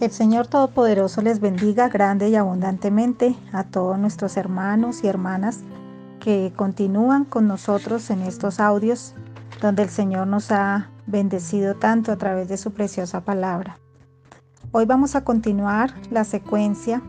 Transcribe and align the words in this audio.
El 0.00 0.12
Señor 0.12 0.46
Todopoderoso 0.46 1.22
les 1.22 1.40
bendiga 1.40 1.88
grande 1.88 2.28
y 2.28 2.36
abundantemente 2.36 3.34
a 3.52 3.64
todos 3.64 3.98
nuestros 3.98 4.36
hermanos 4.36 5.02
y 5.02 5.08
hermanas 5.08 5.64
que 6.20 6.52
continúan 6.54 7.24
con 7.24 7.48
nosotros 7.48 8.08
en 8.10 8.22
estos 8.22 8.60
audios 8.60 9.16
donde 9.60 9.82
el 9.82 9.88
Señor 9.88 10.28
nos 10.28 10.52
ha 10.52 10.88
bendecido 11.08 11.74
tanto 11.74 12.12
a 12.12 12.16
través 12.16 12.46
de 12.46 12.58
su 12.58 12.72
preciosa 12.72 13.22
palabra. 13.22 13.80
Hoy 14.70 14.84
vamos 14.84 15.16
a 15.16 15.24
continuar 15.24 15.92
la 16.12 16.22
secuencia 16.22 17.02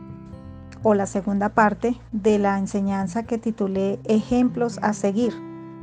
o 0.82 0.96
la 0.96 1.06
segunda 1.06 1.50
parte 1.50 1.96
de 2.12 2.40
la 2.40 2.58
enseñanza 2.58 3.22
que 3.22 3.38
titulé 3.38 4.00
Ejemplos 4.06 4.80
a 4.82 4.94
seguir, 4.94 5.34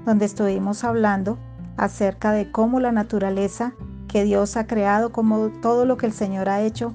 donde 0.04 0.24
estuvimos 0.24 0.82
hablando 0.82 1.38
acerca 1.76 2.32
de 2.32 2.50
cómo 2.50 2.80
la 2.80 2.90
naturaleza 2.90 3.74
que 4.08 4.24
Dios 4.24 4.56
ha 4.56 4.66
creado, 4.66 5.10
como 5.10 5.48
todo 5.60 5.84
lo 5.84 5.96
que 5.96 6.06
el 6.06 6.12
Señor 6.12 6.48
ha 6.48 6.62
hecho, 6.62 6.92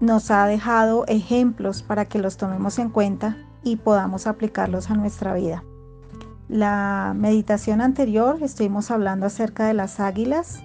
nos 0.00 0.30
ha 0.30 0.46
dejado 0.46 1.04
ejemplos 1.06 1.82
para 1.82 2.04
que 2.04 2.18
los 2.18 2.36
tomemos 2.36 2.78
en 2.78 2.90
cuenta 2.90 3.36
y 3.62 3.76
podamos 3.76 4.26
aplicarlos 4.26 4.90
a 4.90 4.94
nuestra 4.94 5.34
vida. 5.34 5.62
La 6.48 7.12
meditación 7.16 7.80
anterior 7.80 8.38
estuvimos 8.40 8.90
hablando 8.90 9.26
acerca 9.26 9.66
de 9.66 9.74
las 9.74 9.98
águilas 9.98 10.62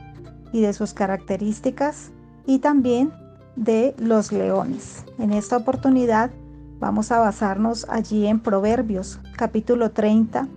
y 0.51 0.61
de 0.61 0.73
sus 0.73 0.93
características 0.93 2.11
y 2.45 2.59
también 2.59 3.11
de 3.55 3.95
los 3.97 4.31
leones. 4.31 5.03
En 5.17 5.31
esta 5.31 5.57
oportunidad 5.57 6.31
vamos 6.79 7.11
a 7.11 7.19
basarnos 7.19 7.87
allí 7.89 8.27
en 8.27 8.39
Proverbios 8.39 9.19
capítulo 9.35 9.91
30, 9.91 10.47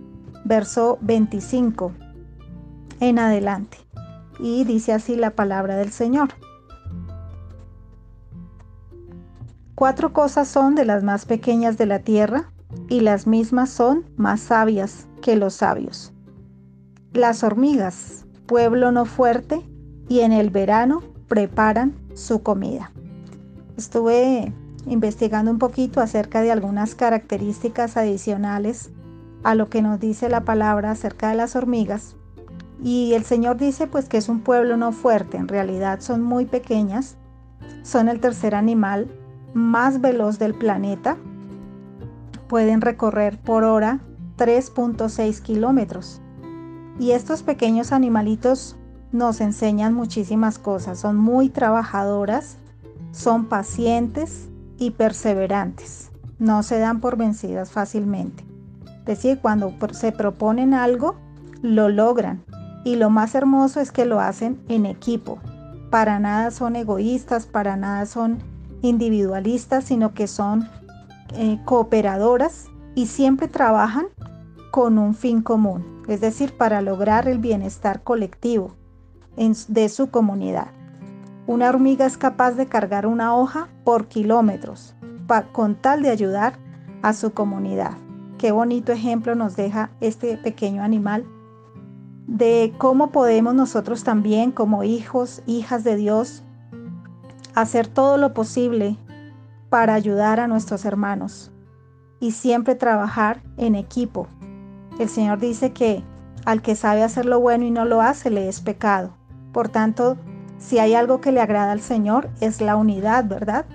verso 0.43 0.97
25 1.01 1.91
en 2.99 3.19
adelante. 3.19 3.77
Y 4.39 4.63
dice 4.65 4.93
así 4.93 5.15
la 5.15 5.31
palabra 5.31 5.75
del 5.75 5.91
Señor. 5.91 6.29
Cuatro 9.75 10.13
cosas 10.13 10.47
son 10.47 10.75
de 10.75 10.85
las 10.85 11.03
más 11.03 11.25
pequeñas 11.25 11.77
de 11.77 11.85
la 11.85 11.99
tierra, 11.99 12.51
y 12.89 13.01
las 13.01 13.27
mismas 13.27 13.69
son 13.69 14.05
más 14.15 14.39
sabias 14.41 15.07
que 15.21 15.35
los 15.35 15.55
sabios. 15.55 16.13
Las 17.13 17.43
hormigas, 17.43 18.25
pueblo 18.45 18.91
no 18.91 19.05
fuerte, 19.05 19.61
y 20.07 20.19
en 20.21 20.31
el 20.31 20.49
verano 20.49 21.03
preparan 21.27 21.93
su 22.13 22.43
comida. 22.43 22.91
Estuve 23.77 24.53
investigando 24.85 25.51
un 25.51 25.59
poquito 25.59 25.99
acerca 25.99 26.41
de 26.41 26.51
algunas 26.51 26.95
características 26.95 27.97
adicionales 27.97 28.91
a 29.43 29.55
lo 29.55 29.69
que 29.69 29.81
nos 29.81 29.99
dice 29.99 30.29
la 30.29 30.41
palabra 30.41 30.91
acerca 30.91 31.29
de 31.29 31.35
las 31.35 31.55
hormigas 31.55 32.15
y 32.83 33.13
el 33.13 33.23
Señor 33.23 33.57
dice 33.57 33.87
pues 33.87 34.09
que 34.09 34.17
es 34.17 34.29
un 34.29 34.41
pueblo 34.41 34.77
no 34.77 34.91
fuerte, 34.91 35.37
en 35.37 35.47
realidad 35.47 36.01
son 36.01 36.21
muy 36.21 36.45
pequeñas, 36.45 37.17
son 37.83 38.09
el 38.09 38.19
tercer 38.19 38.55
animal 38.55 39.07
más 39.53 40.01
veloz 40.01 40.39
del 40.39 40.53
planeta, 40.53 41.17
pueden 42.47 42.81
recorrer 42.81 43.39
por 43.39 43.63
hora 43.63 43.99
3.6 44.37 45.41
kilómetros. 45.41 46.21
Y 46.99 47.11
estos 47.11 47.43
pequeños 47.43 47.91
animalitos 47.91 48.77
nos 49.11 49.41
enseñan 49.41 49.93
muchísimas 49.93 50.59
cosas, 50.59 50.99
son 50.99 51.17
muy 51.17 51.49
trabajadoras, 51.49 52.57
son 53.11 53.45
pacientes 53.45 54.49
y 54.77 54.91
perseverantes, 54.91 56.11
no 56.37 56.63
se 56.63 56.79
dan 56.79 56.99
por 56.99 57.17
vencidas 57.17 57.71
fácilmente. 57.71 58.45
Es 58.99 59.05
decir, 59.05 59.39
cuando 59.41 59.73
se 59.91 60.11
proponen 60.11 60.73
algo, 60.73 61.15
lo 61.61 61.89
logran 61.89 62.43
y 62.85 62.95
lo 62.95 63.09
más 63.09 63.35
hermoso 63.35 63.81
es 63.81 63.91
que 63.91 64.05
lo 64.05 64.21
hacen 64.21 64.61
en 64.69 64.85
equipo. 64.85 65.39
Para 65.89 66.19
nada 66.19 66.51
son 66.51 66.77
egoístas, 66.77 67.47
para 67.47 67.75
nada 67.75 68.05
son 68.05 68.37
individualistas, 68.81 69.85
sino 69.85 70.13
que 70.13 70.27
son 70.27 70.69
eh, 71.33 71.59
cooperadoras 71.65 72.67
y 72.93 73.07
siempre 73.07 73.47
trabajan 73.47 74.05
con 74.71 74.99
un 74.99 75.15
fin 75.15 75.41
común, 75.41 76.03
es 76.07 76.21
decir, 76.21 76.55
para 76.55 76.81
lograr 76.81 77.27
el 77.27 77.39
bienestar 77.39 78.03
colectivo 78.03 78.75
de 79.67 79.89
su 79.89 80.11
comunidad. 80.11 80.67
Una 81.47 81.69
hormiga 81.69 82.05
es 82.05 82.17
capaz 82.17 82.51
de 82.51 82.67
cargar 82.67 83.07
una 83.07 83.35
hoja 83.35 83.67
por 83.83 84.07
kilómetros 84.07 84.95
con 85.53 85.75
tal 85.75 86.03
de 86.03 86.09
ayudar 86.11 86.53
a 87.01 87.13
su 87.13 87.33
comunidad. 87.33 87.97
Qué 88.37 88.51
bonito 88.51 88.91
ejemplo 88.91 89.33
nos 89.33 89.55
deja 89.55 89.89
este 90.01 90.37
pequeño 90.37 90.83
animal 90.83 91.25
de 92.27 92.73
cómo 92.77 93.11
podemos 93.11 93.53
nosotros 93.53 94.03
también 94.03 94.51
como 94.51 94.83
hijos, 94.83 95.41
hijas 95.45 95.83
de 95.83 95.95
Dios, 95.95 96.43
hacer 97.53 97.87
todo 97.87 98.17
lo 98.17 98.33
posible 98.33 98.97
para 99.69 99.93
ayudar 99.93 100.39
a 100.39 100.47
nuestros 100.47 100.85
hermanos 100.85 101.51
y 102.19 102.31
siempre 102.31 102.75
trabajar 102.75 103.43
en 103.57 103.75
equipo. 103.75 104.27
El 104.99 105.09
Señor 105.09 105.39
dice 105.39 105.71
que 105.71 106.03
al 106.45 106.61
que 106.61 106.75
sabe 106.75 107.03
hacer 107.03 107.25
lo 107.25 107.39
bueno 107.39 107.65
y 107.65 107.71
no 107.71 107.85
lo 107.85 108.01
hace, 108.01 108.29
le 108.29 108.47
es 108.47 108.61
pecado. 108.61 109.11
Por 109.51 109.69
tanto, 109.69 110.17
si 110.57 110.79
hay 110.79 110.93
algo 110.93 111.21
que 111.21 111.31
le 111.31 111.41
agrada 111.41 111.71
al 111.71 111.81
Señor, 111.81 112.29
es 112.39 112.61
la 112.61 112.75
unidad, 112.75 113.25
¿verdad? 113.25 113.65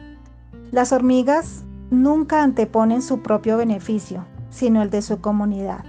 Las 0.71 0.93
hormigas 0.93 1.65
nunca 1.91 2.43
anteponen 2.43 3.03
su 3.03 3.22
propio 3.22 3.56
beneficio, 3.56 4.25
sino 4.50 4.83
el 4.83 4.91
de 4.91 5.03
su 5.03 5.21
comunidad. 5.21 5.84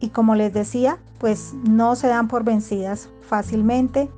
Y 0.00 0.10
como 0.10 0.34
les 0.34 0.52
decía, 0.52 0.98
pues 1.18 1.54
no 1.68 1.96
se 1.96 2.08
dan 2.08 2.28
por 2.28 2.44
vencidas 2.44 3.08
fácilmente. 3.22 4.10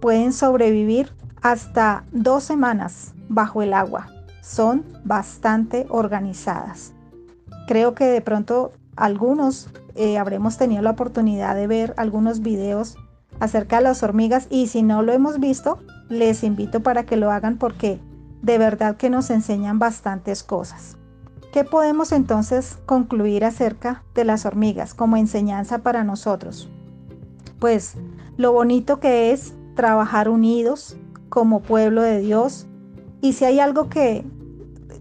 Pueden 0.00 0.32
sobrevivir 0.32 1.12
hasta 1.42 2.04
dos 2.12 2.44
semanas 2.44 3.14
bajo 3.28 3.62
el 3.62 3.74
agua. 3.74 4.08
Son 4.42 4.84
bastante 5.04 5.86
organizadas. 5.90 6.92
Creo 7.66 7.94
que 7.94 8.04
de 8.04 8.20
pronto 8.20 8.72
algunos 8.96 9.68
eh, 9.94 10.18
habremos 10.18 10.56
tenido 10.56 10.82
la 10.82 10.90
oportunidad 10.90 11.54
de 11.54 11.66
ver 11.66 11.94
algunos 11.96 12.40
videos 12.40 12.96
acerca 13.38 13.76
de 13.76 13.84
las 13.84 14.02
hormigas 14.02 14.46
y 14.50 14.66
si 14.66 14.82
no 14.82 15.02
lo 15.02 15.12
hemos 15.12 15.40
visto, 15.40 15.78
les 16.08 16.42
invito 16.42 16.80
para 16.80 17.04
que 17.04 17.16
lo 17.16 17.30
hagan 17.30 17.56
porque 17.56 18.00
de 18.42 18.58
verdad 18.58 18.96
que 18.96 19.10
nos 19.10 19.30
enseñan 19.30 19.78
bastantes 19.78 20.42
cosas. 20.42 20.96
¿Qué 21.52 21.64
podemos 21.64 22.12
entonces 22.12 22.78
concluir 22.86 23.44
acerca 23.44 24.04
de 24.14 24.24
las 24.24 24.46
hormigas 24.46 24.94
como 24.94 25.16
enseñanza 25.16 25.78
para 25.78 26.04
nosotros? 26.04 26.68
Pues 27.58 27.96
lo 28.36 28.52
bonito 28.52 29.00
que 29.00 29.32
es 29.32 29.52
trabajar 29.74 30.28
unidos 30.28 30.96
como 31.28 31.60
pueblo 31.60 32.02
de 32.02 32.20
Dios 32.20 32.66
y 33.20 33.32
si 33.32 33.44
hay 33.46 33.58
algo 33.58 33.88
que 33.88 34.24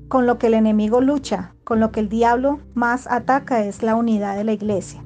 con 0.07 0.25
lo 0.25 0.39
que 0.39 0.47
el 0.47 0.55
enemigo 0.55 1.01
lucha, 1.01 1.53
con 1.63 1.79
lo 1.79 1.91
que 1.91 1.99
el 1.99 2.09
diablo 2.09 2.59
más 2.73 3.05
ataca 3.05 3.63
es 3.63 3.83
la 3.83 3.95
unidad 3.95 4.35
de 4.35 4.43
la 4.43 4.53
iglesia. 4.53 5.03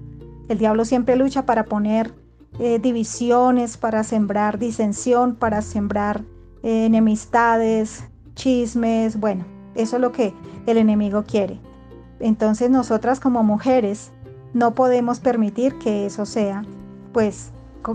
El 0.48 0.58
diablo 0.58 0.86
siempre 0.86 1.18
lucha 1.18 1.46
para 1.46 1.66
poner 1.66 2.14
eh, 2.60 2.80
divisiones, 2.80 3.76
para 3.76 4.06
sembrar 4.06 4.60
disensión, 4.60 5.36
para 5.36 5.62
sembrar 5.62 6.24
eh, 6.62 6.86
enemistades, 6.86 8.06
chismes, 8.36 9.20
bueno, 9.20 9.46
eso 9.76 9.96
es 9.98 10.02
lo 10.02 10.12
que 10.12 10.34
el 10.66 10.78
enemigo 10.78 11.24
quiere. 11.24 11.60
Entonces 12.20 12.70
nosotras 12.70 13.20
como 13.20 13.44
mujeres 13.44 14.12
no 14.54 14.76
podemos 14.76 15.20
permitir 15.20 15.78
que 15.78 16.06
eso 16.06 16.26
sea, 16.26 16.64
pues, 17.12 17.52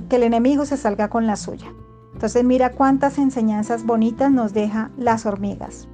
que 0.08 0.16
el 0.16 0.24
enemigo 0.24 0.64
se 0.64 0.76
salga 0.76 1.08
con 1.08 1.26
la 1.26 1.36
suya. 1.36 1.72
Entonces 2.12 2.44
mira 2.44 2.72
cuántas 2.72 3.18
enseñanzas 3.18 3.86
bonitas 3.86 4.30
nos 4.30 4.52
deja 4.52 4.90
las 4.98 5.24
hormigas. 5.24 5.88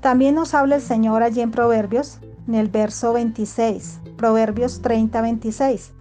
También 0.00 0.34
nos 0.34 0.54
habla 0.54 0.76
el 0.76 0.82
Señor 0.82 1.22
allí 1.22 1.40
en 1.40 1.50
Proverbios, 1.50 2.20
en 2.46 2.54
el 2.54 2.68
verso 2.68 3.12
26, 3.12 4.00
Proverbios 4.16 4.82
30, 4.82 5.20
26. 5.20 5.92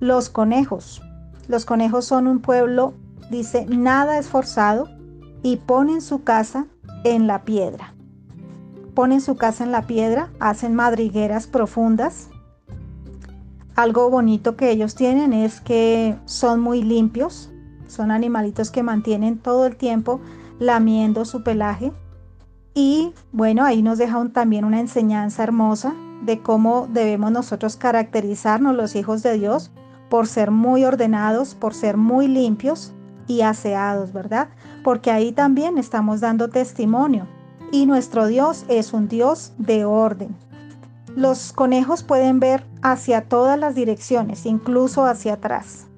Los 0.00 0.30
conejos. 0.30 1.02
Los 1.48 1.64
conejos 1.64 2.04
son 2.04 2.26
un 2.26 2.40
pueblo, 2.40 2.94
dice, 3.30 3.66
nada 3.66 4.18
esforzado 4.18 4.88
y 5.42 5.56
ponen 5.56 6.00
su 6.02 6.22
casa 6.22 6.66
en 7.04 7.26
la 7.26 7.44
piedra 7.44 7.91
ponen 8.94 9.20
su 9.20 9.36
casa 9.36 9.64
en 9.64 9.72
la 9.72 9.82
piedra, 9.82 10.30
hacen 10.40 10.74
madrigueras 10.74 11.46
profundas. 11.46 12.28
Algo 13.74 14.10
bonito 14.10 14.56
que 14.56 14.70
ellos 14.70 14.94
tienen 14.94 15.32
es 15.32 15.60
que 15.60 16.16
son 16.26 16.60
muy 16.60 16.82
limpios, 16.82 17.50
son 17.86 18.10
animalitos 18.10 18.70
que 18.70 18.82
mantienen 18.82 19.38
todo 19.38 19.66
el 19.66 19.76
tiempo 19.76 20.20
lamiendo 20.58 21.24
su 21.24 21.42
pelaje. 21.42 21.92
Y 22.74 23.12
bueno, 23.32 23.64
ahí 23.64 23.82
nos 23.82 23.98
deja 23.98 24.26
también 24.32 24.64
una 24.64 24.80
enseñanza 24.80 25.42
hermosa 25.42 25.94
de 26.22 26.40
cómo 26.40 26.86
debemos 26.90 27.32
nosotros 27.32 27.76
caracterizarnos 27.76 28.76
los 28.76 28.94
hijos 28.94 29.22
de 29.22 29.38
Dios 29.38 29.70
por 30.08 30.26
ser 30.26 30.50
muy 30.50 30.84
ordenados, 30.84 31.54
por 31.54 31.74
ser 31.74 31.96
muy 31.96 32.28
limpios 32.28 32.92
y 33.26 33.40
aseados, 33.40 34.12
¿verdad? 34.12 34.48
Porque 34.84 35.10
ahí 35.10 35.32
también 35.32 35.78
estamos 35.78 36.20
dando 36.20 36.50
testimonio 36.50 37.26
y 37.72 37.86
nuestro 37.86 38.26
Dios 38.28 38.64
es 38.68 38.92
un 38.92 39.08
Dios 39.08 39.54
de 39.58 39.84
orden. 39.84 40.36
Los 41.16 41.52
conejos 41.52 42.04
pueden 42.04 42.38
ver 42.38 42.64
hacia 42.82 43.22
todas 43.22 43.58
las 43.58 43.74
direcciones, 43.74 44.46
incluso 44.46 45.04
hacia 45.04 45.34
atrás. 45.34 45.88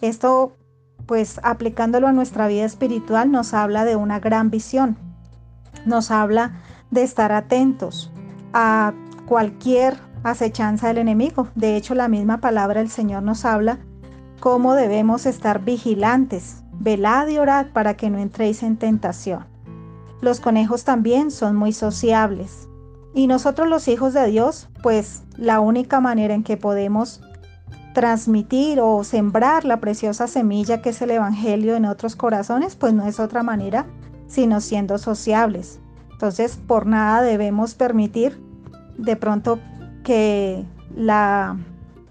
Esto, 0.00 0.56
pues 1.04 1.40
aplicándolo 1.42 2.06
a 2.06 2.12
nuestra 2.12 2.46
vida 2.46 2.64
espiritual, 2.64 3.30
nos 3.30 3.52
habla 3.52 3.84
de 3.84 3.96
una 3.96 4.20
gran 4.20 4.50
visión. 4.50 4.96
nos 5.84 6.10
habla 6.10 6.62
de 6.90 7.02
estar 7.02 7.30
atentos 7.32 8.10
a 8.52 8.92
cualquier 9.26 9.98
acechanza 10.24 10.88
del 10.88 10.98
enemigo. 10.98 11.48
De 11.54 11.76
hecho, 11.76 11.94
la 11.94 12.08
misma 12.08 12.40
palabra 12.40 12.80
del 12.80 12.90
Señor 12.90 13.22
nos 13.22 13.44
habla 13.44 13.78
cómo 14.40 14.74
debemos 14.74 15.26
estar 15.26 15.64
vigilantes, 15.64 16.64
velad 16.72 17.28
y 17.28 17.38
orad 17.38 17.66
para 17.72 17.94
que 17.94 18.10
no 18.10 18.18
entréis 18.18 18.62
en 18.62 18.76
tentación. 18.76 19.55
Los 20.20 20.40
conejos 20.40 20.84
también 20.84 21.30
son 21.30 21.56
muy 21.56 21.72
sociables. 21.72 22.68
Y 23.14 23.26
nosotros 23.26 23.68
los 23.68 23.88
hijos 23.88 24.12
de 24.12 24.26
Dios, 24.26 24.68
pues 24.82 25.22
la 25.36 25.60
única 25.60 26.00
manera 26.00 26.34
en 26.34 26.42
que 26.42 26.56
podemos 26.56 27.20
transmitir 27.94 28.78
o 28.80 29.04
sembrar 29.04 29.64
la 29.64 29.80
preciosa 29.80 30.26
semilla 30.26 30.82
que 30.82 30.90
es 30.90 31.00
el 31.00 31.12
Evangelio 31.12 31.76
en 31.76 31.86
otros 31.86 32.14
corazones, 32.14 32.76
pues 32.76 32.92
no 32.92 33.06
es 33.06 33.18
otra 33.18 33.42
manera 33.42 33.86
sino 34.26 34.60
siendo 34.60 34.98
sociables. 34.98 35.80
Entonces, 36.12 36.58
por 36.66 36.86
nada 36.86 37.22
debemos 37.22 37.74
permitir 37.74 38.40
de 38.98 39.16
pronto 39.16 39.60
que 40.04 40.64
la, 40.94 41.56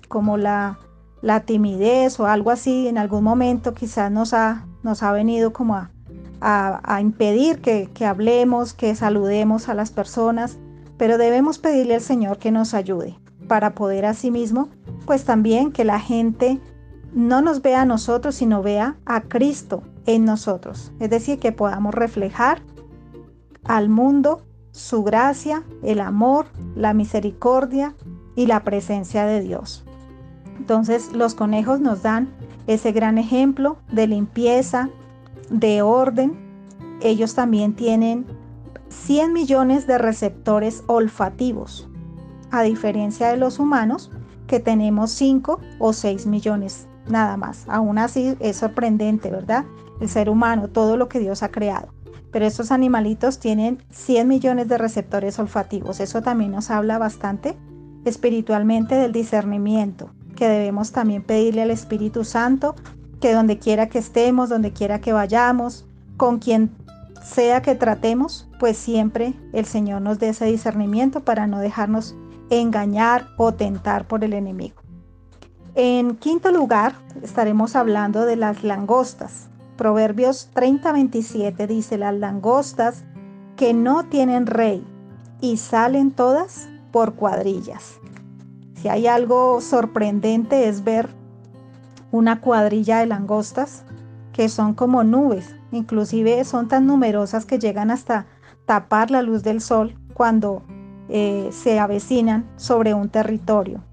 como 0.08 0.38
la, 0.38 0.80
la 1.22 1.42
timidez 1.42 2.20
o 2.20 2.26
algo 2.26 2.52
así 2.52 2.88
en 2.88 2.98
algún 2.98 3.24
momento 3.24 3.74
quizás 3.74 4.12
nos 4.12 4.34
ha, 4.34 4.66
nos 4.84 5.04
ha 5.04 5.12
venido 5.12 5.54
como 5.54 5.76
a, 5.76 5.92
a, 6.42 7.00
impedir 7.02 7.62
que, 7.62 7.90
que 7.94 8.06
hablemos, 8.06 8.74
que 8.74 8.96
saludemos 8.96 9.70
a 9.70 9.74
las 9.74 9.92
personas, 9.92 10.58
pero 10.98 11.18
debemos 11.18 11.60
pedirle 11.60 11.96
al 11.96 12.02
Señor 12.02 12.38
que 12.38 12.52
nos 12.52 12.74
ayude 12.74 13.18
para 13.48 13.76
poder 13.76 14.06
asimismo 14.06 14.70
pues 15.06 15.24
también 15.24 15.72
que 15.72 15.86
la 15.86 16.00
gente 16.00 16.60
no 17.14 17.42
nos 17.42 17.62
vea 17.62 17.82
a 17.82 17.86
nosotros, 17.86 18.36
sino 18.36 18.62
vea 18.62 18.98
a 19.06 19.22
Cristo 19.22 19.84
en 20.06 20.26
nosotros. 20.26 20.92
Es 21.00 21.10
decir, 21.10 21.40
que 21.40 21.52
podamos 21.52 21.94
reflejar 21.94 22.62
al 23.64 23.90
mundo 23.90 24.42
su 24.72 25.04
gracia, 25.04 25.64
el 25.84 26.02
amor, 26.02 26.48
la 26.76 26.94
misericordia 26.94 27.96
y 28.36 28.48
la 28.48 28.64
presencia 28.64 29.26
de 29.26 29.42
Dios. 29.42 29.86
Entonces 30.58 31.14
los 31.14 31.36
conejos 31.36 31.80
nos 31.80 32.02
dan 32.04 32.30
ese 32.68 32.92
gran 32.92 33.18
ejemplo 33.18 33.78
de 33.92 34.08
limpieza, 34.08 34.90
de 35.50 35.82
orden. 35.82 36.38
Ellos 37.02 37.36
también 37.36 37.76
tienen 37.76 38.26
100 38.90 39.34
millones 39.34 39.88
de 39.88 39.98
receptores 39.98 40.84
olfativos, 40.88 41.90
a 42.52 42.62
diferencia 42.62 43.28
de 43.28 43.38
los 43.38 43.60
humanos, 43.60 44.12
que 44.48 44.60
tenemos 44.60 45.12
5 45.12 45.60
o 45.80 45.94
6 45.94 46.28
millones 46.28 46.88
nada 47.08 47.38
más. 47.38 47.66
Aún 47.68 47.98
así 47.98 48.36
es 48.40 48.58
sorprendente, 48.58 49.32
¿verdad? 49.32 49.66
El 50.00 50.10
ser 50.10 50.30
humano, 50.30 50.68
todo 50.68 50.98
lo 50.98 51.08
que 51.08 51.20
Dios 51.20 51.44
ha 51.44 51.50
creado. 51.50 51.94
Pero 52.32 52.46
estos 52.46 52.72
animalitos 52.72 53.40
tienen 53.40 53.84
100 53.92 54.28
millones 54.28 54.68
de 54.68 54.78
receptores 54.78 55.40
olfativos. 55.40 56.00
Eso 56.00 56.22
también 56.22 56.52
nos 56.52 56.70
habla 56.70 56.98
bastante 56.98 57.58
espiritualmente 58.04 58.96
del 58.96 59.12
discernimiento, 59.12 60.10
que 60.36 60.48
debemos 60.48 60.92
también 60.92 61.24
pedirle 61.24 61.62
al 61.62 61.72
Espíritu 61.72 62.24
Santo 62.24 62.76
que 63.20 63.34
donde 63.34 63.60
quiera 63.60 63.90
que 63.90 64.00
estemos, 64.00 64.50
donde 64.50 64.72
quiera 64.72 65.00
que 65.00 65.14
vayamos, 65.14 65.86
con 66.18 66.40
quien 66.40 66.72
sea 67.24 67.62
que 67.62 67.76
tratemos, 67.76 68.48
pues 68.60 68.78
siempre 68.78 69.34
el 69.54 69.66
Señor 69.66 70.02
nos 70.02 70.20
dé 70.20 70.30
ese 70.30 70.46
discernimiento 70.46 71.22
para 71.22 71.48
no 71.48 71.60
dejarnos 71.60 72.16
engañar 72.50 73.28
o 73.38 73.54
tentar 73.54 74.08
por 74.08 74.24
el 74.24 74.34
enemigo. 74.34 74.76
En 75.74 76.16
quinto 76.16 76.52
lugar, 76.52 76.94
estaremos 77.22 77.76
hablando 77.76 78.26
de 78.26 78.36
las 78.36 78.64
langostas. 78.64 79.50
Proverbios 79.76 80.50
30:27 80.54 81.68
dice, 81.68 81.98
las 81.98 82.14
langostas 82.16 83.04
que 83.58 83.74
no 83.74 84.06
tienen 84.06 84.46
rey 84.46 84.86
y 85.42 85.58
salen 85.58 86.12
todas 86.12 86.70
por 86.92 87.16
cuadrillas. 87.16 88.00
Si 88.76 88.88
hay 88.88 89.08
algo 89.08 89.60
sorprendente 89.62 90.70
es 90.70 90.84
ver 90.84 91.10
una 92.16 92.42
cuadrilla 92.42 93.00
de 93.00 93.06
langostas 93.06 93.84
que 94.32 94.50
son 94.50 94.74
como 94.74 95.04
nubes, 95.04 95.56
inclusive 95.72 96.44
son 96.46 96.68
tan 96.68 96.88
numerosas 96.88 97.46
que 97.46 97.60
llegan 97.60 97.92
hasta 97.92 98.26
tapar 98.66 99.12
la 99.12 99.22
luz 99.22 99.44
del 99.44 99.62
sol 99.62 99.96
cuando 100.14 100.64
eh, 101.10 101.50
se 101.52 101.80
avecinan 101.80 102.46
sobre 102.56 102.94
un 102.94 103.10
territorio. 103.10 103.84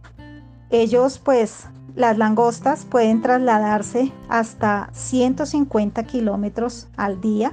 Ellos, 0.71 1.19
pues, 1.19 1.67
las 1.95 2.17
langostas 2.17 2.87
pueden 2.87 3.21
trasladarse 3.21 4.13
hasta 4.29 4.89
150 4.93 6.05
kilómetros 6.05 6.89
al 6.97 7.21
día. 7.21 7.53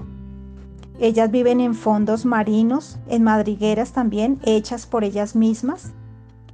Ellas 0.99 1.29
viven 1.29 1.59
en 1.59 1.75
fondos 1.75 2.25
marinos, 2.25 2.97
en 3.07 3.23
madrigueras 3.23 3.91
también, 3.91 4.39
hechas 4.43 4.85
por 4.85 5.03
ellas 5.03 5.35
mismas, 5.35 5.91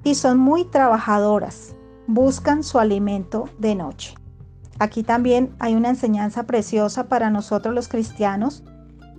y 0.03 0.15
son 0.15 0.39
muy 0.39 0.65
trabajadoras. 0.65 1.74
Buscan 2.07 2.63
su 2.63 2.79
alimento 2.79 3.49
de 3.57 3.75
noche. 3.75 4.15
Aquí 4.79 5.03
también 5.03 5.55
hay 5.59 5.73
una 5.73 5.89
enseñanza 5.89 6.43
preciosa 6.43 7.05
para 7.05 7.29
nosotros 7.29 7.73
los 7.73 7.87
cristianos 7.87 8.63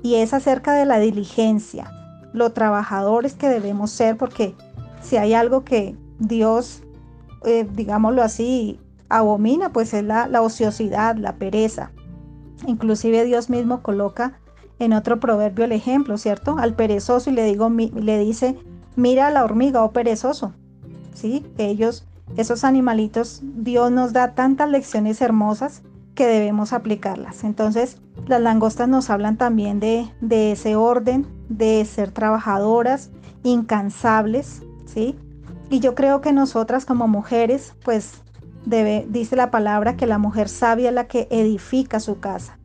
y 0.02 0.16
es 0.16 0.34
acerca 0.34 0.74
de 0.74 0.84
la 0.84 0.98
diligencia, 0.98 1.90
lo 2.32 2.52
trabajadores 2.52 3.34
que 3.34 3.48
debemos 3.48 3.90
ser, 3.90 4.16
porque 4.16 4.54
si 5.02 5.16
hay 5.16 5.34
algo 5.34 5.64
que 5.64 5.96
Dios, 6.18 6.82
eh, 7.44 7.66
digámoslo 7.72 8.22
así, 8.22 8.78
abomina, 9.08 9.72
pues 9.72 9.94
es 9.94 10.04
la, 10.04 10.28
ociosidad, 10.42 11.16
la 11.16 11.36
pereza. 11.36 11.90
Inclusive 12.66 13.24
Dios 13.24 13.50
mismo 13.50 13.82
coloca 13.82 14.38
en 14.78 14.92
otro 14.92 15.20
proverbio 15.20 15.64
el 15.64 15.72
ejemplo, 15.72 16.18
¿cierto? 16.18 16.56
Al 16.58 16.74
perezoso 16.74 17.30
y 17.30 17.32
le, 17.32 17.44
digo, 17.44 17.70
le 17.70 18.18
dice, 18.18 18.58
mira 18.94 19.28
a 19.28 19.30
la 19.30 19.44
hormiga, 19.44 19.82
oh 19.82 19.92
perezoso. 19.92 20.52
¿Sí? 21.14 21.46
Ellos, 21.56 22.06
esos 22.36 22.64
animalitos, 22.64 23.40
Dios 23.42 23.90
nos 23.90 24.12
da 24.12 24.34
tantas 24.34 24.68
lecciones 24.68 25.20
hermosas 25.20 25.82
que 26.14 26.26
debemos 26.26 26.72
aplicarlas. 26.72 27.44
Entonces, 27.44 27.98
las 28.26 28.40
langostas 28.40 28.88
nos 28.88 29.10
hablan 29.10 29.36
también 29.36 29.80
de, 29.80 30.10
de 30.20 30.52
ese 30.52 30.76
orden, 30.76 31.26
de 31.48 31.84
ser 31.84 32.10
trabajadoras, 32.10 33.10
incansables, 33.42 34.62
¿sí? 34.86 35.16
Y 35.70 35.80
yo 35.80 35.94
creo 35.94 36.20
que 36.20 36.32
nosotras 36.32 36.84
como 36.84 37.08
mujeres, 37.08 37.74
pues 37.84 38.22
dice 38.66 39.36
la 39.36 39.50
palabra 39.50 39.96
que 39.96 40.06
la 40.06 40.18
mujer 40.18 40.48
sabia 40.48 40.88
es 40.88 40.94
la 40.94 41.06
que 41.06 41.28
edifica 41.30 42.00
su 42.00 42.18
casa. 42.18 42.58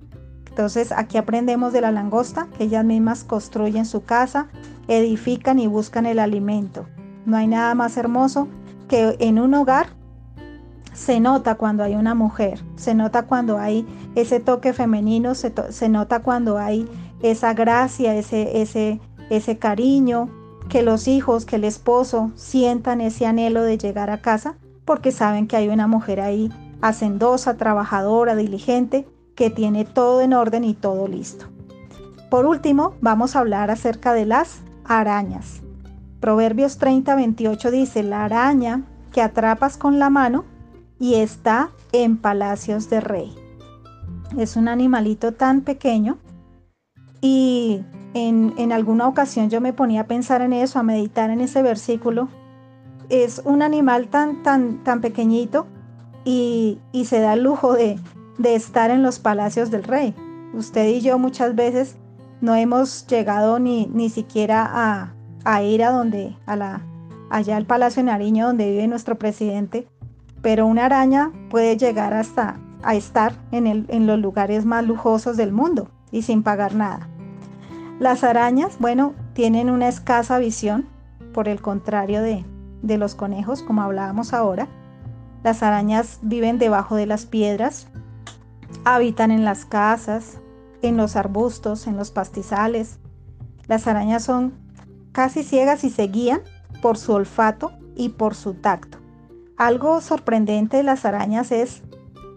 Entonces 0.50 0.92
aquí 0.92 1.18
aprendemos 1.18 1.74
de 1.74 1.82
la 1.82 1.92
langosta, 1.92 2.48
que 2.58 2.66
ellas 2.66 2.84
mismas 2.84 3.24
construyen 3.24 3.86
su 3.86 4.04
casa, 4.04 4.48
edifican 4.88 5.60
y 5.60 5.68
buscan 5.68 6.06
el 6.06 6.20
alimento. 6.20 6.88
No 7.26 7.38
hay 7.38 7.48
nada 7.48 7.76
más 7.76 7.98
hermoso 7.98 8.48
que 8.92 9.16
en 9.22 9.40
un 9.40 9.54
hogar 9.54 9.88
se 10.92 11.22
nota 11.22 11.56
cuando 11.56 11.82
hay 11.82 11.96
una 11.96 12.14
mujer, 12.14 12.62
se 12.76 12.94
nota 12.94 13.24
cuando 13.24 13.58
hay 13.58 13.88
ese 14.16 14.42
toque 14.42 14.74
femenino, 14.74 15.34
se, 15.34 15.54
se 15.70 15.88
nota 15.88 16.24
cuando 16.24 16.58
hay 16.58 16.90
esa 17.22 17.54
gracia, 17.54 18.14
ese, 18.16 18.62
ese, 18.62 19.00
ese 19.30 19.58
cariño, 19.58 20.30
que 20.68 20.82
los 20.82 21.08
hijos, 21.08 21.46
que 21.46 21.56
el 21.56 21.64
esposo 21.64 22.34
sientan 22.36 23.00
ese 23.00 23.26
anhelo 23.26 23.64
de 23.64 23.78
llegar 23.78 24.10
a 24.10 24.22
casa 24.22 24.56
porque 24.84 25.14
saben 25.14 25.48
que 25.48 25.56
hay 25.56 25.70
una 25.70 25.88
mujer 25.88 26.20
ahí 26.20 26.52
hacendosa, 26.82 27.56
trabajadora, 27.56 28.36
diligente, 28.36 29.08
que 29.36 29.50
tiene 29.50 29.86
todo 29.86 30.20
en 30.20 30.34
orden 30.34 30.66
y 30.66 30.74
todo 30.74 31.08
listo. 31.08 31.46
Por 32.30 32.46
último, 32.46 32.96
vamos 33.00 33.38
a 33.38 33.40
hablar 33.40 33.72
acerca 33.72 34.12
de 34.12 34.26
las 34.26 34.60
arañas. 34.84 35.61
Proverbios 36.22 36.78
30, 36.78 37.16
28 37.16 37.72
dice, 37.72 38.04
la 38.04 38.24
araña 38.24 38.84
que 39.12 39.24
atrapas 39.24 39.78
con 39.78 39.98
la 39.98 40.12
mano 40.12 40.46
y 41.00 41.16
está 41.16 41.72
en 41.92 42.18
palacios 42.18 42.92
de 42.92 43.02
rey. 43.02 43.36
Es 44.38 44.56
un 44.56 44.68
animalito 44.68 45.34
tan 45.34 45.62
pequeño 45.62 46.20
y 47.22 47.82
en, 48.14 48.72
alguna 48.72 49.08
ocasión 49.08 49.50
yo 49.50 49.62
me 49.62 49.74
ponía 49.74 50.02
a 50.02 50.08
pensar 50.08 50.42
en 50.42 50.54
eso, 50.54 50.78
a 50.78 50.84
meditar 50.84 51.32
en 51.32 51.42
ese 51.42 51.64
versículo. 51.64 52.30
Es 53.10 53.42
un 53.44 53.64
animal 53.64 54.08
tan, 54.08 54.44
tan, 54.44 54.84
tan 54.84 55.02
pequeñito 55.02 55.66
y, 56.24 56.78
se 57.04 57.20
da 57.20 57.36
lujo 57.36 57.74
de, 57.74 58.00
estar 58.44 58.92
en 58.92 59.02
los 59.02 59.18
palacios 59.18 59.72
del 59.72 59.84
rey. 59.84 60.14
Usted 60.54 60.88
y 60.88 61.02
yo 61.02 61.18
muchas 61.18 61.56
veces 61.56 61.96
no 62.42 62.54
hemos 62.54 63.08
llegado 63.08 63.58
ni, 63.58 63.88
ni 63.88 64.10
siquiera 64.12 64.70
a, 64.72 65.14
ir 65.64 65.84
a 65.84 65.92
donde, 65.92 66.36
a 66.46 66.56
la, 66.56 66.82
allá 67.30 67.58
al 67.58 67.66
Palacio 67.66 68.04
de 68.04 68.12
Nariño 68.12 68.48
donde 68.48 68.70
vive 68.70 68.88
nuestro 68.88 69.18
presidente, 69.18 69.88
pero 70.42 70.66
una 70.66 70.86
araña 70.86 71.32
puede 71.50 71.78
llegar 71.78 72.14
hasta 72.14 72.60
a 72.84 72.96
estar 72.96 73.34
en, 73.52 73.68
el, 73.68 73.86
en 73.90 74.08
los 74.08 74.20
lugares 74.20 74.66
más 74.66 74.86
lujosos 74.86 75.38
del 75.38 75.52
mundo 75.52 75.90
y 76.12 76.24
sin 76.24 76.44
pagar 76.44 76.76
nada. 76.76 77.08
Las 78.00 78.24
arañas, 78.24 78.78
bueno, 78.80 79.14
tienen 79.34 79.70
una 79.70 79.88
escasa 79.88 80.40
visión, 80.40 80.88
por 81.34 81.48
el 81.48 81.62
contrario 81.62 82.22
de, 82.22 82.46
de 82.82 82.98
los 82.98 83.16
conejos, 83.16 83.64
como 83.64 83.82
hablábamos 83.82 84.34
ahora. 84.34 84.68
Las 85.44 85.64
arañas 85.64 86.20
viven 86.22 86.60
debajo 86.60 86.96
de 86.96 87.06
las 87.06 87.26
piedras, 87.26 87.88
habitan 88.84 89.32
en 89.32 89.46
las 89.46 89.66
casas, 89.66 90.40
en 90.82 90.98
los 90.98 91.16
arbustos, 91.16 91.88
en 91.88 91.98
los 91.98 92.12
pastizales. 92.12 93.00
Las 93.68 93.88
arañas 93.88 94.24
son 94.24 94.54
casi 95.12 95.44
ciegas 95.44 95.84
y 95.84 95.90
se 95.90 96.08
guían 96.08 96.42
por 96.82 96.98
su 96.98 97.14
olfato 97.14 97.72
y 97.96 98.10
por 98.10 98.36
su 98.36 98.54
tacto. 98.54 98.98
Algo 99.58 100.02
sorprendente 100.02 100.78
de 100.78 100.84
las 100.84 101.06
arañas 101.06 101.52
es 101.52 101.84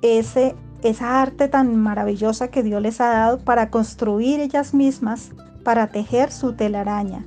ese, 0.03 0.55
esa 0.83 1.23
arte 1.23 1.49
tan 1.49 1.77
maravillosa 1.77 2.49
que 2.49 2.63
Dios 2.63 2.83
les 2.83 3.01
ha 3.01 3.09
dado 3.09 3.39
para 3.39 3.71
construir 3.71 4.41
ellas 4.41 4.75
mismas, 4.75 5.33
para 5.63 5.87
tejer 5.87 6.31
su 6.31 6.53
telaraña, 6.53 7.25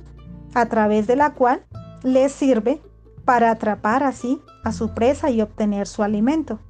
a 0.54 0.66
través 0.66 1.06
de 1.06 1.16
la 1.16 1.30
cual 1.30 1.64
les 2.02 2.30
sirve 2.32 2.80
para 3.24 3.50
atrapar 3.50 4.04
así 4.04 4.40
a 4.64 4.72
su 4.72 4.94
presa 4.94 5.30
y 5.30 5.42
obtener 5.42 5.86
su 5.86 6.02
alimento. 6.02 6.60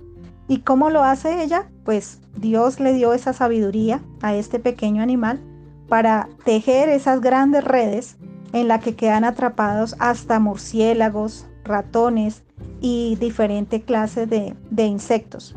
¿Y 0.49 0.61
cómo 0.61 0.89
lo 0.89 1.05
hace 1.05 1.43
ella? 1.43 1.69
Pues 1.85 2.21
Dios 2.35 2.81
le 2.81 2.95
dio 2.95 3.13
esa 3.13 3.35
sabiduría 3.35 4.01
a 4.23 4.35
este 4.35 4.59
pequeño 4.59 5.03
animal 5.03 5.41
para 5.89 6.29
tejer 6.45 6.89
esas 6.89 7.21
grandes 7.21 7.65
redes 7.65 8.17
en 8.53 8.69
la 8.69 8.81
que 8.81 8.97
quedan 8.97 9.25
atrapados 9.25 9.97
hasta 9.99 10.41
murciélagos, 10.41 11.47
ratones 11.65 12.45
y 12.81 13.17
diferentes 13.17 13.85
clases 13.85 14.29
de, 14.29 14.87
insectos. 14.87 15.57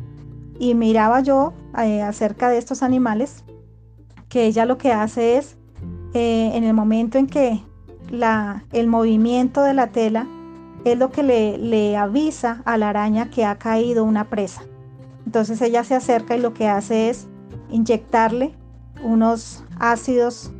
Y 0.59 0.75
miraba 0.75 1.21
yo 1.21 1.53
eh, 1.77 2.01
acerca 2.01 2.49
de 2.49 2.57
estos 2.57 2.83
animales 2.83 3.43
que 4.29 4.45
ella 4.45 4.65
lo 4.65 4.77
que 4.77 4.91
hace 4.91 5.37
es, 5.37 5.57
eh, 6.13 6.51
en 6.53 6.63
el 6.63 6.73
momento 6.73 7.17
en 7.17 7.27
que 7.27 7.61
la, 8.09 8.65
el 8.71 8.87
movimiento 8.87 9.63
de 9.63 9.73
la 9.73 9.87
tela 9.87 10.27
es 10.83 10.97
lo 10.97 11.11
que 11.11 11.23
le, 11.23 11.57
le 11.57 11.97
avisa 11.97 12.61
a 12.65 12.77
la 12.77 12.89
araña 12.89 13.29
que 13.29 13.45
ha 13.45 13.57
caído 13.57 14.03
una 14.03 14.29
presa. 14.29 14.63
Entonces 15.25 15.61
ella 15.61 15.83
se 15.83 15.95
acerca 15.95 16.35
y 16.35 16.41
lo 16.41 16.53
que 16.53 16.67
hace 16.67 17.09
es 17.09 17.27
inyectarle 17.69 18.53
unos 19.03 19.63
ácidos 19.79 20.51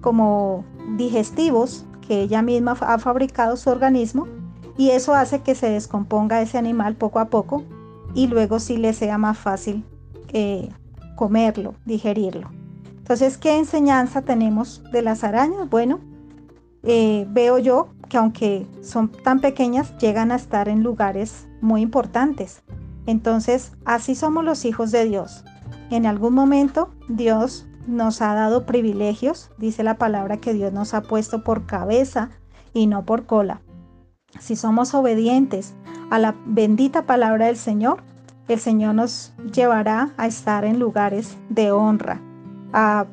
como 0.00 0.64
digestivos 0.96 1.86
que 2.06 2.22
ella 2.22 2.42
misma 2.42 2.76
ha 2.80 2.98
fabricado 2.98 3.56
su 3.56 3.70
organismo 3.70 4.26
y 4.78 4.90
eso 4.90 5.14
hace 5.14 5.40
que 5.40 5.54
se 5.54 5.70
descomponga 5.70 6.42
ese 6.42 6.58
animal 6.58 6.96
poco 6.96 7.18
a 7.18 7.26
poco 7.26 7.64
y 8.14 8.28
luego 8.28 8.60
sí 8.60 8.76
le 8.76 8.92
sea 8.92 9.18
más 9.18 9.38
fácil 9.38 9.84
eh, 10.32 10.68
comerlo, 11.16 11.74
digerirlo. 11.84 12.50
Entonces, 12.98 13.38
¿qué 13.38 13.56
enseñanza 13.56 14.22
tenemos 14.22 14.82
de 14.92 15.02
las 15.02 15.24
arañas? 15.24 15.68
Bueno, 15.70 16.00
eh, 16.82 17.26
veo 17.30 17.58
yo 17.58 17.88
que 18.08 18.16
aunque 18.16 18.66
son 18.82 19.10
tan 19.10 19.40
pequeñas, 19.40 19.96
llegan 19.98 20.32
a 20.32 20.36
estar 20.36 20.68
en 20.68 20.82
lugares 20.82 21.46
muy 21.60 21.82
importantes. 21.82 22.62
Entonces, 23.06 23.72
así 23.84 24.14
somos 24.14 24.44
los 24.44 24.64
hijos 24.64 24.90
de 24.90 25.04
Dios. 25.04 25.44
En 25.90 26.06
algún 26.06 26.34
momento 26.34 26.90
Dios 27.08 27.66
nos 27.86 28.22
ha 28.22 28.34
dado 28.34 28.66
privilegios, 28.66 29.50
dice 29.58 29.82
la 29.82 29.96
palabra 29.96 30.38
que 30.38 30.52
Dios 30.52 30.72
nos 30.72 30.94
ha 30.94 31.02
puesto 31.02 31.42
por 31.44 31.66
cabeza 31.66 32.30
y 32.72 32.86
no 32.86 33.04
por 33.04 33.26
cola. 33.26 33.60
Si 34.40 34.56
somos 34.56 34.94
obedientes 34.94 35.74
a 36.10 36.18
la 36.18 36.34
bendita 36.46 37.06
palabra 37.06 37.46
del 37.46 37.56
Señor, 37.56 38.02
el 38.48 38.60
Señor 38.60 38.94
nos 38.94 39.34
llevará 39.52 40.10
a 40.16 40.26
estar 40.26 40.64
en 40.64 40.78
lugares 40.78 41.36
de 41.48 41.72
honra, 41.72 42.20
a 42.72 43.06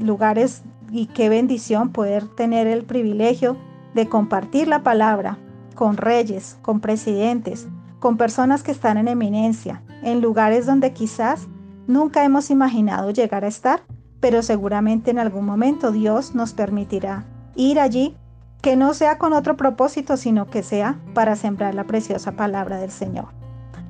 lugares 0.00 0.62
y 0.90 1.06
qué 1.06 1.28
bendición 1.28 1.90
poder 1.90 2.26
tener 2.26 2.66
el 2.66 2.84
privilegio 2.84 3.56
de 3.94 4.08
compartir 4.08 4.68
la 4.68 4.82
palabra 4.82 5.38
con 5.74 5.96
reyes, 5.96 6.58
con 6.62 6.80
presidentes, 6.80 7.68
con 8.00 8.16
personas 8.16 8.62
que 8.62 8.72
están 8.72 8.96
en 8.96 9.08
eminencia, 9.08 9.82
en 10.02 10.20
lugares 10.20 10.66
donde 10.66 10.92
quizás 10.92 11.46
nunca 11.86 12.24
hemos 12.24 12.50
imaginado 12.50 13.10
llegar 13.10 13.44
a 13.44 13.48
estar, 13.48 13.82
pero 14.20 14.42
seguramente 14.42 15.10
en 15.10 15.18
algún 15.18 15.46
momento 15.46 15.90
Dios 15.90 16.34
nos 16.34 16.52
permitirá 16.52 17.24
ir 17.56 17.80
allí, 17.80 18.16
que 18.62 18.76
no 18.76 18.92
sea 18.92 19.16
con 19.18 19.32
otro 19.32 19.56
propósito, 19.56 20.16
sino 20.16 20.46
que 20.46 20.62
sea 20.62 21.00
para 21.14 21.34
sembrar 21.34 21.74
la 21.74 21.84
preciosa 21.84 22.32
palabra 22.32 22.76
del 22.78 22.90
Señor. 22.90 23.28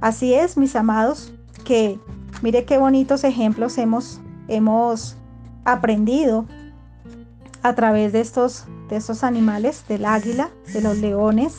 Así 0.01 0.33
es, 0.33 0.57
mis 0.57 0.77
amados, 0.77 1.35
que 1.65 1.99
mire 2.41 2.65
qué 2.65 2.79
bonitos 2.79 3.25
ejemplos 3.25 3.77
hemos, 3.79 4.21
hemos 4.47 5.17
aprendido 5.65 6.47
a 7.63 7.75
través 7.75 8.13
de 8.13 8.21
estos, 8.21 8.65
de 8.89 8.97
estos 8.97 9.25
animales, 9.25 9.85
del 9.89 10.05
águila, 10.05 10.51
de 10.73 10.81
los 10.81 10.99
leones, 10.99 11.59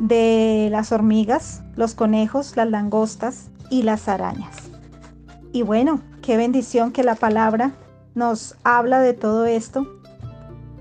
de 0.00 0.68
las 0.70 0.90
hormigas, 0.92 1.62
los 1.76 1.94
conejos, 1.94 2.56
las 2.56 2.68
langostas 2.68 3.50
y 3.70 3.82
las 3.82 4.08
arañas. 4.08 4.56
Y 5.52 5.62
bueno, 5.62 6.00
qué 6.20 6.36
bendición 6.36 6.90
que 6.90 7.04
la 7.04 7.14
palabra 7.14 7.72
nos 8.14 8.56
habla 8.64 9.00
de 9.00 9.12
todo 9.12 9.46
esto 9.46 9.86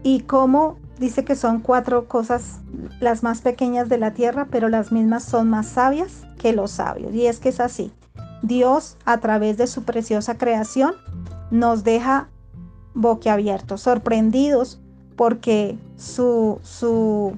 y 0.04 0.22
cómo 0.22 0.78
dice 1.00 1.26
que 1.26 1.36
son 1.36 1.60
cuatro 1.60 2.08
cosas 2.08 2.60
las 3.00 3.24
más 3.24 3.42
pequeñas 3.42 3.90
de 3.90 3.98
la 3.98 4.14
tierra, 4.14 4.48
pero 4.50 4.70
las 4.70 4.92
mismas 4.92 5.24
son 5.24 5.50
más 5.50 5.68
sabias 5.68 6.24
que 6.38 6.54
los 6.54 6.72
sabios. 6.72 7.14
Y 7.14 7.28
es 7.28 7.40
que 7.40 7.50
es 7.50 7.60
así. 7.60 7.92
Dios, 8.42 8.98
a 9.06 9.20
través 9.20 9.58
de 9.58 9.68
su 9.68 9.84
preciosa 9.84 10.38
creación, 10.38 10.94
nos 11.52 11.84
deja 11.84 12.30
boquiabiertos, 12.94 13.82
sorprendidos, 13.82 14.82
porque 15.16 15.78
su, 15.96 16.60
su, 16.64 17.34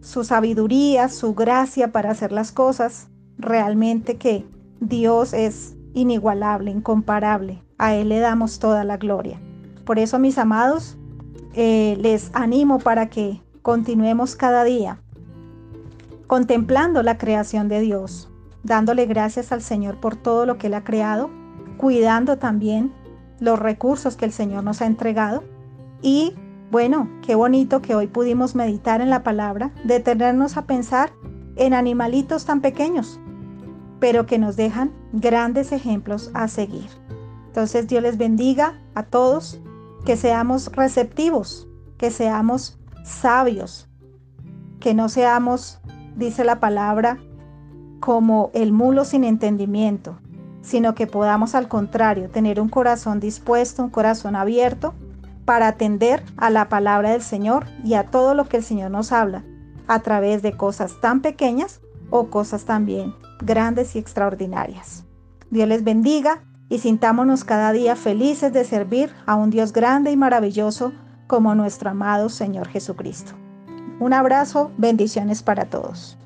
su 0.00 0.24
sabiduría, 0.24 1.08
su 1.08 1.34
gracia 1.34 1.92
para 1.92 2.10
hacer 2.10 2.32
las 2.32 2.52
cosas, 2.52 3.08
realmente 3.38 4.16
que 4.16 4.44
Dios 4.80 5.32
es 5.32 5.74
inigualable, 5.94 6.70
incomparable. 6.70 7.62
A 7.78 7.94
Él 7.94 8.08
le 8.10 8.20
damos 8.20 8.58
toda 8.58 8.84
la 8.84 8.96
gloria. 8.96 9.40
Por 9.84 9.98
eso, 9.98 10.18
mis 10.18 10.38
amados, 10.38 10.96
eh, 11.54 11.96
les 12.00 12.30
animo 12.34 12.78
para 12.78 13.08
que 13.08 13.40
continuemos 13.62 14.36
cada 14.36 14.64
día 14.64 14.98
contemplando 16.32 17.02
la 17.02 17.18
creación 17.18 17.68
de 17.68 17.80
Dios, 17.80 18.30
dándole 18.62 19.04
gracias 19.04 19.52
al 19.52 19.60
Señor 19.60 20.00
por 20.00 20.16
todo 20.16 20.46
lo 20.46 20.56
que 20.56 20.68
Él 20.68 20.74
ha 20.74 20.82
creado, 20.82 21.28
cuidando 21.76 22.38
también 22.38 22.90
los 23.38 23.58
recursos 23.58 24.16
que 24.16 24.24
el 24.24 24.32
Señor 24.32 24.64
nos 24.64 24.80
ha 24.80 24.86
entregado 24.86 25.44
y 26.00 26.34
bueno, 26.70 27.10
qué 27.20 27.34
bonito 27.34 27.82
que 27.82 27.94
hoy 27.94 28.06
pudimos 28.06 28.54
meditar 28.54 29.02
en 29.02 29.10
la 29.10 29.22
palabra, 29.22 29.72
detenernos 29.84 30.56
a 30.56 30.64
pensar 30.64 31.12
en 31.56 31.74
animalitos 31.74 32.46
tan 32.46 32.62
pequeños, 32.62 33.20
pero 34.02 34.26
que 34.26 34.36
nos 34.36 34.56
dejan 34.56 34.90
grandes 35.12 35.70
ejemplos 35.70 36.32
a 36.34 36.48
seguir. 36.48 36.90
Entonces 37.46 37.86
Dios 37.86 38.02
les 38.02 38.18
bendiga 38.18 38.74
a 38.96 39.04
todos, 39.04 39.60
que 40.04 40.16
seamos 40.16 40.72
receptivos, 40.72 41.68
que 41.98 42.10
seamos 42.10 42.80
sabios, 43.04 43.88
que 44.80 44.92
no 44.92 45.08
seamos, 45.08 45.80
dice 46.16 46.42
la 46.42 46.58
palabra, 46.58 47.20
como 48.00 48.50
el 48.54 48.72
mulo 48.72 49.04
sin 49.04 49.22
entendimiento, 49.22 50.18
sino 50.62 50.96
que 50.96 51.06
podamos 51.06 51.54
al 51.54 51.68
contrario 51.68 52.28
tener 52.28 52.60
un 52.60 52.70
corazón 52.70 53.20
dispuesto, 53.20 53.84
un 53.84 53.90
corazón 53.90 54.34
abierto 54.34 54.94
para 55.44 55.68
atender 55.68 56.24
a 56.36 56.50
la 56.50 56.68
palabra 56.68 57.12
del 57.12 57.22
Señor 57.22 57.66
y 57.84 57.94
a 57.94 58.10
todo 58.10 58.34
lo 58.34 58.48
que 58.48 58.56
el 58.56 58.64
Señor 58.64 58.90
nos 58.90 59.12
habla 59.12 59.44
a 59.86 60.00
través 60.00 60.42
de 60.42 60.56
cosas 60.56 61.00
tan 61.00 61.20
pequeñas 61.20 61.80
o 62.10 62.30
cosas 62.30 62.64
también 62.64 63.21
grandes 63.44 63.96
y 63.96 63.98
extraordinarias. 63.98 65.04
Dios 65.50 65.68
les 65.68 65.84
bendiga 65.84 66.42
y 66.68 66.78
sintámonos 66.78 67.44
cada 67.44 67.72
día 67.72 67.96
felices 67.96 68.52
de 68.52 68.64
servir 68.64 69.10
a 69.26 69.34
un 69.34 69.50
Dios 69.50 69.72
grande 69.72 70.10
y 70.10 70.16
maravilloso 70.16 70.92
como 71.26 71.54
nuestro 71.54 71.90
amado 71.90 72.28
Señor 72.28 72.68
Jesucristo. 72.68 73.32
Un 74.00 74.14
abrazo, 74.14 74.70
bendiciones 74.78 75.42
para 75.42 75.66
todos. 75.66 76.18